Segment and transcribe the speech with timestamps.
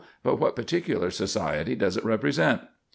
[0.23, 2.61] But what particular society does it represent?"